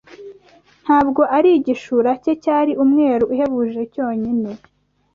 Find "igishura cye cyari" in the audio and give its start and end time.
1.59-2.71